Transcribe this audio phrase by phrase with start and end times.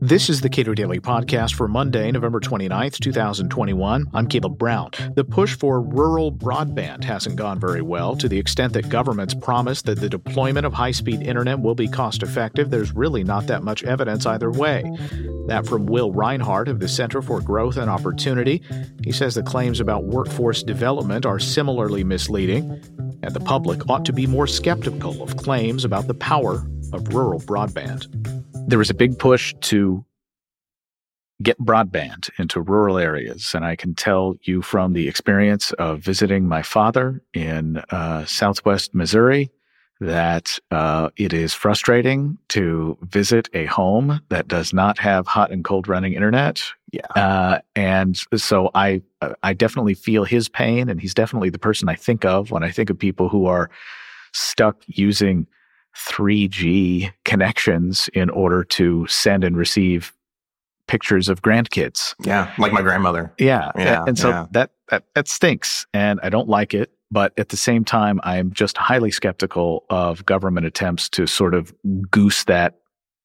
[0.00, 4.06] This is the Cato Daily Podcast for Monday, November 29th, 2021.
[4.14, 4.90] I'm Caleb Brown.
[5.14, 9.82] The push for rural broadband hasn't gone very well to the extent that governments promise
[9.82, 12.70] that the deployment of high speed internet will be cost effective.
[12.70, 14.82] There's really not that much evidence either way.
[15.46, 18.62] That from Will Rinehart of the Center for Growth and Opportunity.
[19.04, 22.80] He says the claims about workforce development are similarly misleading,
[23.22, 27.40] and the public ought to be more skeptical of claims about the power of rural
[27.40, 28.06] broadband
[28.68, 30.04] there was a big push to
[31.42, 33.52] get broadband into rural areas.
[33.54, 38.94] And I can tell you from the experience of visiting my father in uh, southwest
[38.94, 39.50] Missouri
[40.00, 45.64] that uh, it is frustrating to visit a home that does not have hot and
[45.64, 46.62] cold running internet.
[46.92, 47.06] Yeah.
[47.16, 49.02] Uh, and so I,
[49.42, 52.70] I definitely feel his pain, and he's definitely the person I think of when I
[52.70, 53.70] think of people who are
[54.32, 55.46] stuck using
[55.98, 60.12] 3G connections in order to send and receive
[60.86, 62.14] pictures of grandkids.
[62.24, 63.32] Yeah, like my grandmother.
[63.38, 63.72] Yeah.
[63.76, 64.04] Yeah.
[64.06, 64.46] And so yeah.
[64.52, 68.52] that, that that stinks and I don't like it, but at the same time I'm
[68.52, 71.74] just highly skeptical of government attempts to sort of
[72.10, 72.78] goose that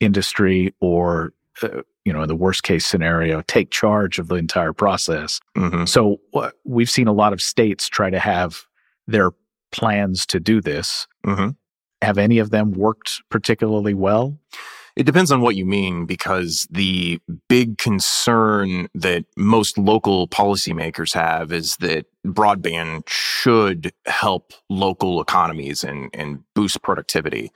[0.00, 4.72] industry or uh, you know, in the worst case scenario, take charge of the entire
[4.72, 5.38] process.
[5.56, 5.86] Mhm.
[5.86, 8.64] So what we've seen a lot of states try to have
[9.06, 9.32] their
[9.70, 11.06] plans to do this.
[11.26, 11.56] Mhm.
[12.02, 14.38] Have any of them worked particularly well?
[14.96, 21.52] It depends on what you mean because the big concern that most local policymakers have
[21.52, 27.52] is that broadband should help local economies and, and boost productivity.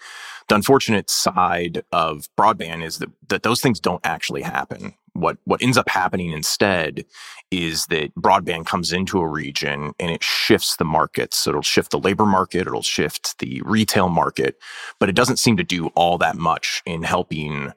[0.48, 4.94] The unfortunate side of broadband is that, that those things don't actually happen.
[5.14, 7.04] What what ends up happening instead
[7.50, 11.36] is that broadband comes into a region and it shifts the markets.
[11.36, 14.58] So it'll shift the labor market, it'll shift the retail market,
[14.98, 17.72] but it doesn't seem to do all that much in helping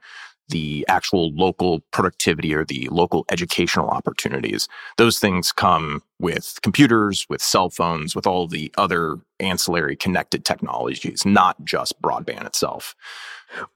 [0.50, 4.68] the actual local productivity or the local educational opportunities.
[4.98, 11.26] Those things come with computers, with cell phones, with all the other ancillary connected technologies,
[11.26, 12.96] not just broadband itself.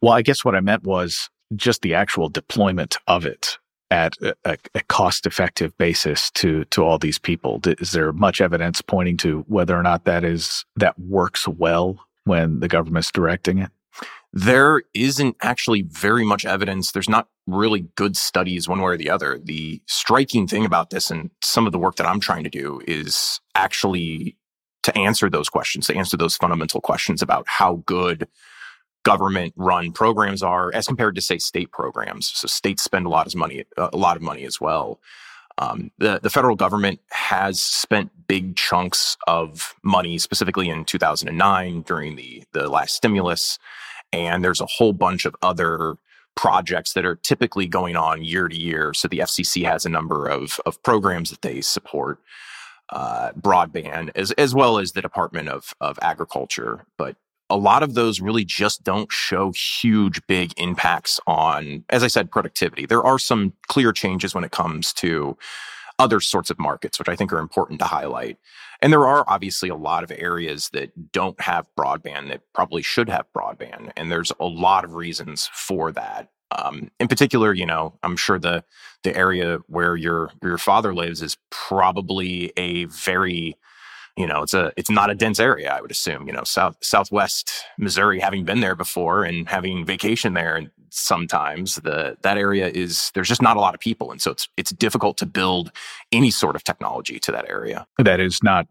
[0.02, 3.58] Well, I guess what I meant was just the actual deployment of it
[3.92, 7.60] at a, a, a cost-effective basis to to all these people.
[7.66, 12.62] Is there much evidence pointing to whether or not that is that works well when
[12.62, 13.70] the government's directing it?
[14.34, 16.94] There isn't actually very much evidence.
[16.94, 19.38] There's not really good studies one way or the other.
[19.44, 22.82] The striking thing about this and some of the work that I'm trying to do
[22.88, 24.38] is actually
[24.84, 28.28] to answer those questions, to answer those fundamental questions about how good
[29.04, 32.32] government run programs are as compared to say state programs.
[32.34, 35.00] So states spend a lot of money, a lot of money as well.
[35.58, 42.16] Um, the the federal government has spent big chunks of money, specifically in 2009 during
[42.16, 43.60] the the last stimulus,
[44.14, 45.96] and there's a whole bunch of other
[46.36, 48.94] projects that are typically going on year to year.
[48.94, 52.20] So the FCC has a number of of programs that they support,
[52.90, 57.18] uh, broadband as as well as the Department of of Agriculture, but
[57.52, 62.32] a lot of those really just don't show huge, big impacts on, as I said,
[62.32, 62.86] productivity.
[62.86, 65.38] There are some clear changes when it comes to
[66.00, 68.38] other sorts of markets, which I think are important to highlight.
[68.82, 73.10] And there are obviously a lot of areas that don't have broadband that probably should
[73.10, 73.92] have broadband.
[73.98, 76.30] And there's a lot of reasons for that.
[76.58, 78.64] Um, in particular, you know, I'm sure the
[79.04, 83.58] the area where your your father lives is probably a very
[84.18, 86.76] you know it's a it's not a dense area i would assume you know south
[86.82, 92.68] southwest missouri having been there before and having vacation there and sometimes the that area
[92.68, 95.72] is there's just not a lot of people and so it's it's difficult to build
[96.12, 98.68] any sort of technology to that area That is not,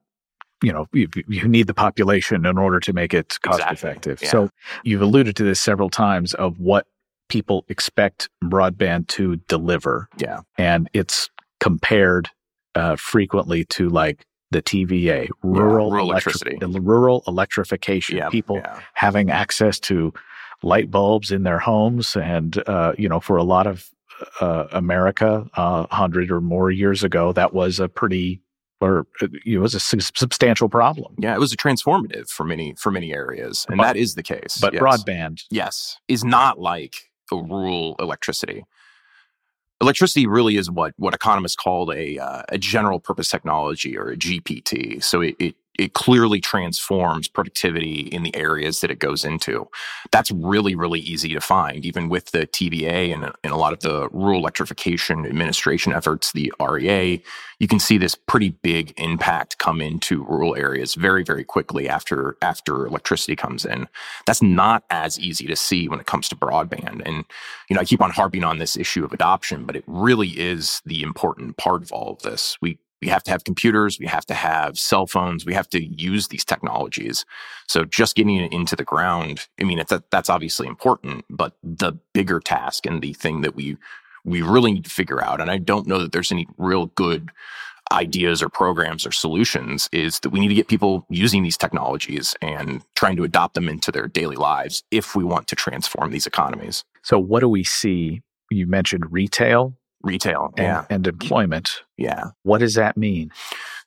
[0.63, 3.91] you know, you, you need the population in order to make it cost Exactly.
[3.91, 4.23] effective.
[4.23, 4.29] Yeah.
[4.31, 4.51] So
[4.85, 6.87] you've alluded to this several times of what
[7.31, 10.07] people expect broadband to deliver.
[10.19, 11.31] yeah and it's
[11.61, 12.29] compared
[12.75, 16.57] uh, frequently to like the TVA, rural, rural electri- electricity.
[16.61, 18.17] the rural electrification.
[18.17, 18.81] yeah People yeah.
[18.95, 20.13] having access to
[20.63, 23.89] light bulbs in their homes, and uh, you know, for a lot of
[24.41, 28.43] uh, America, a hundred or more years ago, that was a pretty
[28.83, 31.15] or uh, it was a substantial problem.
[31.19, 34.23] yeah it was a transformative for many for many areas and But- that is the
[34.23, 34.83] case But yes.
[34.83, 36.95] broadband, yes, is not like
[37.33, 38.65] a rural electricity.
[39.81, 44.17] Electricity really is what what economists call a uh, a general purpose technology or a
[44.17, 45.03] GPT.
[45.03, 49.67] So it, it it clearly transforms productivity in the areas that it goes into.
[50.13, 53.81] That's really, really easy to find, even with the TVA and, and a lot of
[53.81, 57.23] the rural electrification administration efforts, the REA.
[57.61, 62.37] You can see this pretty big impact come into rural areas very, very quickly after
[62.43, 63.89] after electricity comes in.
[64.27, 67.01] That's not as easy to see when it comes to broadband.
[67.07, 67.25] And
[67.71, 70.83] you know, I keep on harping on this issue of adoption, but it really is
[70.85, 72.59] the important part of all of this.
[72.61, 75.83] We we have to have computers, we have to have cell phones, we have to
[75.83, 77.25] use these technologies.
[77.67, 81.93] So just getting it into the ground, I mean, a, that's obviously important, but the
[82.13, 83.77] bigger task and the thing that we
[84.23, 87.31] we really need to figure out, and I don't know that there's any real good
[87.91, 92.37] ideas or programs or solutions, is that we need to get people using these technologies
[92.43, 96.27] and trying to adopt them into their daily lives if we want to transform these
[96.27, 96.85] economies.
[97.03, 98.21] So, what do we see?
[98.51, 100.85] You mentioned retail retail and, yeah.
[100.91, 101.83] and employment.
[101.97, 102.31] Yeah.
[102.43, 103.31] What does that mean?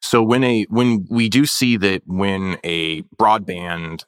[0.01, 4.05] So when a when we do see that when a broadband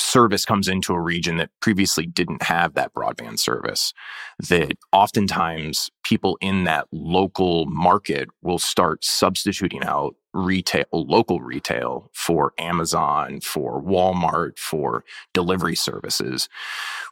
[0.00, 3.92] service comes into a region that previously didn't have that broadband service
[4.48, 12.54] that oftentimes people in that local market will start substituting out retail local retail for
[12.58, 15.04] Amazon for Walmart for
[15.34, 16.48] delivery services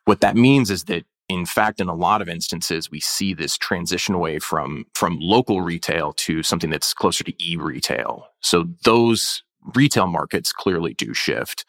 [0.05, 3.59] what that means is that in fact, in a lot of instances, we see this
[3.59, 8.27] transition away from, from local retail to something that's closer to e-retail.
[8.41, 9.43] So those
[9.75, 11.65] retail markets clearly do shift.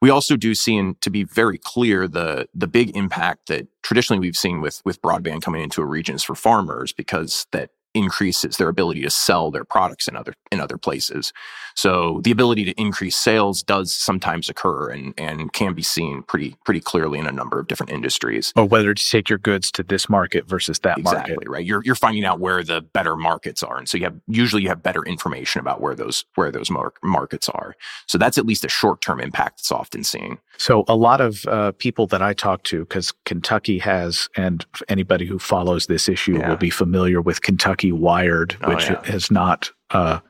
[0.00, 4.20] We also do see, and to be very clear, the the big impact that traditionally
[4.20, 8.56] we've seen with with broadband coming into a region is for farmers because that increases
[8.56, 11.32] their ability to sell their products in other in other places.
[11.74, 16.56] So the ability to increase sales does sometimes occur and and can be seen pretty
[16.64, 18.52] pretty clearly in a number of different industries.
[18.56, 21.48] Or whether to take your goods to this market versus that exactly, market.
[21.50, 21.64] right.
[21.64, 24.68] You're you're finding out where the better markets are, and so you have usually you
[24.68, 27.74] have better information about where those where those mar- markets are.
[28.06, 30.38] So that's at least a short term impact that's often seen.
[30.58, 35.24] So a lot of uh, people that I talk to, because Kentucky has, and anybody
[35.24, 36.50] who follows this issue Yeah.
[36.50, 39.02] will be familiar with Kentucky Wired, Oh, which yeah.
[39.04, 39.70] has not.
[39.90, 40.20] Uh,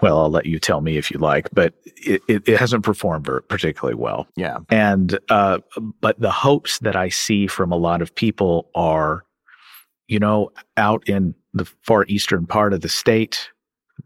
[0.00, 3.28] well, I'll let you tell me if you like, but it, it, it hasn't performed
[3.48, 4.28] particularly well.
[4.36, 4.58] Yeah.
[4.70, 5.58] And uh,
[6.00, 9.24] but the hopes that I see from a lot of people are,
[10.06, 13.50] you know, out in the far eastern part of the state,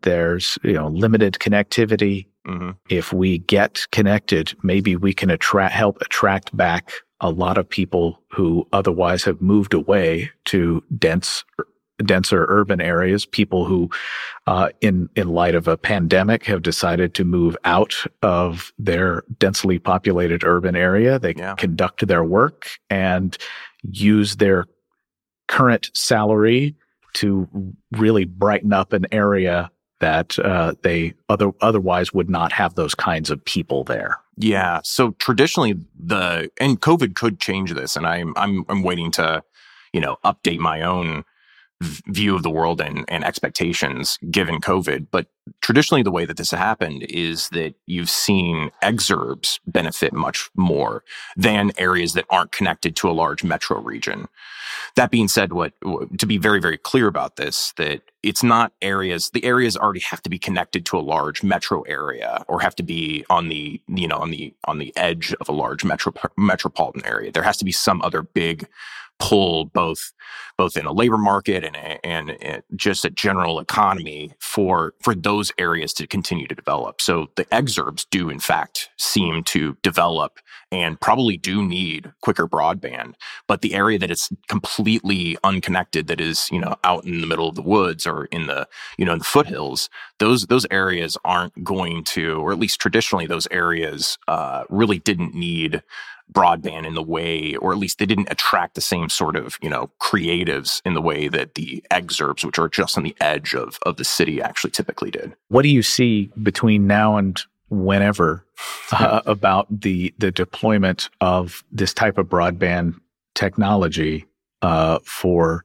[0.00, 2.26] there's you know limited connectivity.
[2.46, 6.90] hmm If we get connected, maybe we can attract help attract back
[7.20, 11.44] a lot of people who otherwise have moved away to dense
[12.04, 13.88] denser urban areas people who
[14.46, 19.78] uh, in in light of a pandemic have decided to move out of their densely
[19.78, 21.54] populated urban area they Yeah.
[21.54, 23.36] conduct their work and
[23.82, 24.66] use their
[25.48, 26.74] current salary
[27.14, 27.48] to
[27.92, 33.30] really brighten up an area that uh, they other otherwise would not have those kinds
[33.30, 34.80] of people there Yeah.
[34.82, 39.42] So traditionally the and COVID could change this, and I'm I'm I'm waiting to,
[39.92, 41.24] you know, update my own
[41.82, 45.06] view of the world and, and expectations given COVID.
[45.10, 45.26] But
[45.60, 51.02] traditionally, the way that this happened is that you've seen exurbs benefit much more
[51.36, 54.28] than areas that aren't connected to a large metro region.
[54.96, 55.72] That being said, what
[56.18, 60.22] to be very, very clear about this, that it's not areas, the areas already have
[60.22, 64.06] to be connected to a large metro area or have to be on the, you
[64.06, 67.32] know, on the, on the edge of a large metro, metropolitan area.
[67.32, 68.68] There has to be some other big
[69.22, 70.12] pull both
[70.58, 75.52] both in a labor market and a, and just a general economy for for those
[75.58, 77.00] areas to continue to develop.
[77.00, 80.40] So the exurbs do in fact seem to develop
[80.72, 83.14] and probably do need quicker broadband,
[83.46, 87.48] but the area that is completely unconnected that is, you know, out in the middle
[87.48, 88.66] of the woods or in the,
[88.98, 89.88] you know, in the foothills,
[90.18, 95.32] those those areas aren't going to or at least traditionally those areas uh, really didn't
[95.32, 95.82] need
[96.32, 99.68] broadband in the way, or at least they didn't attract the same sort of, you
[99.68, 103.78] know, creatives in the way that the exurbs, which are just on the edge of,
[103.82, 105.34] of the city, actually typically did.
[105.48, 108.44] what do you see between now and whenever
[108.92, 112.94] uh, about the the deployment of this type of broadband
[113.34, 114.26] technology
[114.62, 115.64] uh, for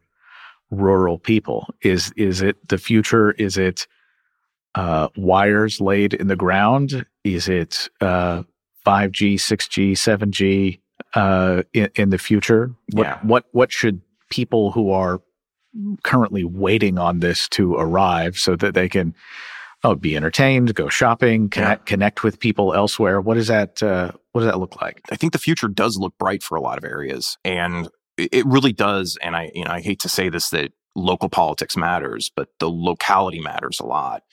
[0.72, 1.68] rural people?
[1.82, 3.32] Is is it the future?
[3.32, 3.88] Is it
[4.76, 7.06] uh, wires laid in the ground?
[7.24, 8.44] Is it uh,
[8.88, 10.80] 5G, 6G, 7G
[11.14, 12.72] uh, in, in the future?
[12.94, 13.20] What, Yeah.
[13.24, 15.22] what what should people who are
[16.04, 19.14] currently waiting on this to arrive so that they can
[19.84, 23.22] oh be entertained, go shopping, connect connect with people elsewhere?
[23.22, 25.02] What does that uh, what does that look like?
[25.12, 28.46] I think the future does look bright for a lot of areas, and it it
[28.46, 29.18] really does.
[29.22, 32.70] And I, you know, I hate to say this that local politics matters, but the
[32.70, 34.24] locality matters a lot.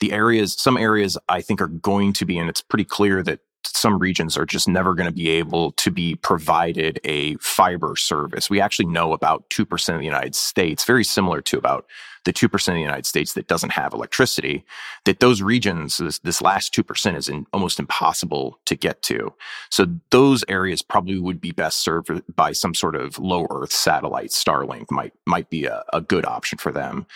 [0.00, 3.40] the areas, some areas I think are going to be, and it's pretty clear that
[3.76, 8.48] some regions are just never going to be able to be provided a fiber service.
[8.48, 11.86] We actually know about 2% of the United States, very similar to about
[12.24, 14.64] the 2% of the United States that doesn't have electricity,
[15.04, 19.32] that those regions, this, this last 2% is in, almost impossible to get to.
[19.70, 24.30] So those areas probably would be best served by some sort of low Earth satellite.
[24.30, 27.06] Starlink might, might be a, a good option for them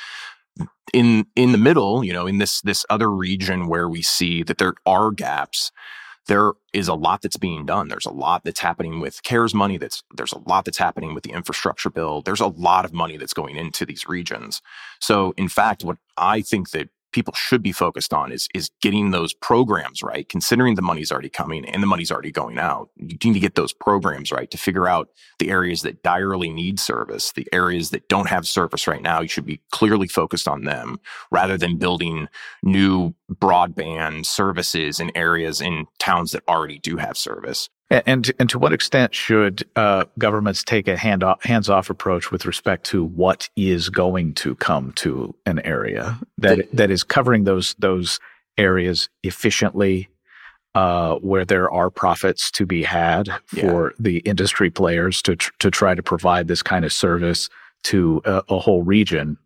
[0.93, 4.59] in in the middle you know in this this other region where we see that
[4.59, 5.73] there are gaps
[6.29, 7.89] there is a lot that's being done.
[7.89, 9.77] There's a lot that's happening with CARES money.
[9.77, 12.23] That's there's a lot that's happening with the infrastructure bill.
[12.23, 14.63] There's a lot of money that's going into these regions.
[15.01, 19.11] So, in fact, what I think that people should be focused on is is getting
[19.11, 22.91] those programs right considering the money's already coming and the money's already going out.
[22.97, 26.81] You need to get those programs right to figure out the areas that direly need
[26.81, 29.21] service the areas that don't have service right now.
[29.21, 31.01] You should be clearly focused on them
[31.31, 32.29] rather than building
[32.63, 38.59] new broadband services in areas in towns that already do have service and and to
[38.59, 43.05] what extent should uh, governments take a hand off, hands off approach with respect to
[43.05, 48.19] what is going to come to an area that the, that is covering those those
[48.59, 50.09] areas efficiently,
[50.75, 53.97] uh, where there are profits to be had for yeah.
[53.99, 57.49] the industry players to tr- to try to provide this kind of service
[57.85, 59.37] to a, a whole region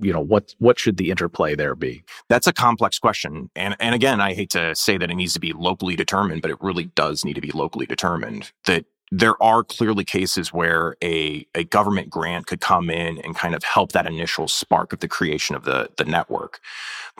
[0.00, 2.04] you know what what should the interplay there be?
[2.28, 5.40] That's a complex question and and again i hate to say that it needs to
[5.40, 8.84] be locally determined but it really does need to be locally determined that
[9.14, 13.62] there are clearly cases where a, a government grant could come in and kind of
[13.62, 16.60] help that initial spark of the creation of the the network.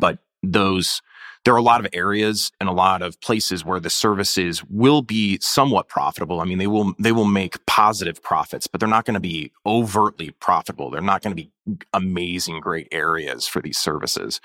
[0.01, 1.03] But those
[1.45, 5.03] there are a lot of areas and a lot of places where the services will
[5.03, 6.41] be somewhat profitable.
[6.41, 9.53] I mean, they will they will make positive profits, but they're not going to be
[9.67, 10.91] overtly profitable.
[10.91, 11.51] They're not going to be
[11.93, 14.41] amazing great areas for these services.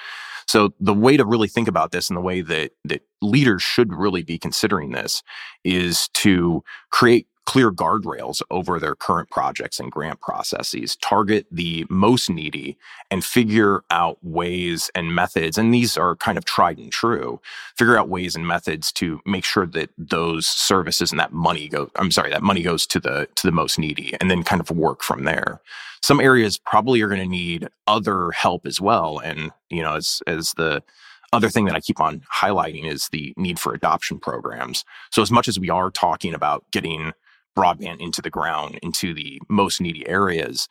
[0.47, 3.93] So the way to really think about this and the way that that leaders should
[3.93, 5.21] really be considering this
[5.63, 12.29] is to create clear guardrails over their current projects and grant processes, target the most
[12.29, 12.77] needy,
[13.09, 15.57] and figure out ways and methods.
[15.57, 17.39] And these are kind of tried and true.
[17.77, 21.89] Figure out ways and methods to make sure that those services and that money go.
[21.95, 24.69] I'm sorry, that money goes to the to the most needy, and then kind of
[24.69, 25.61] work from there.
[26.01, 30.21] Some areas probably are going to need other help as well, and you know, as
[30.27, 30.83] as the
[31.31, 34.83] other thing that I keep on highlighting is the need for adoption programs.
[35.11, 37.13] So as much as we are talking about getting
[37.57, 40.67] broadband into the ground, into the most needy areas.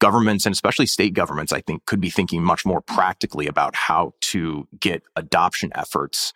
[0.00, 4.14] Governments and especially state governments, I think, could be thinking much more practically about how
[4.32, 6.32] to get adoption efforts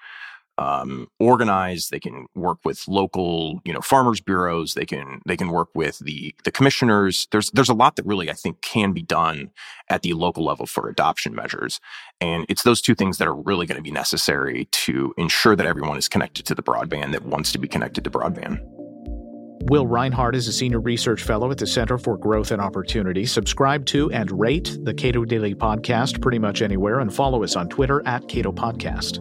[0.59, 1.91] um, organized.
[1.91, 4.75] They can work with local, you know, farmers bureaus.
[4.75, 7.27] They can they can work with the the commissioners.
[7.31, 9.51] There's there's a lot that really I think can be done
[9.89, 11.81] at the local level for adoption measures,
[12.21, 15.67] and it's those two things that are really going to be necessary to ensure that
[15.67, 18.82] everyone is connected to the broadband that wants to be connected to broadband.
[19.67, 23.25] Will Rinehart is a senior research fellow at the Center for Growth and Opportunity.
[23.25, 27.69] Subscribe to and rate the Cato Daily Podcast pretty much anywhere and follow us on
[27.69, 29.21] Twitter at Cato Podcast.